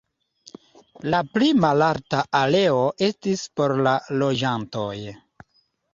[1.13, 4.99] La pli malalta areo estis por la loĝantoj.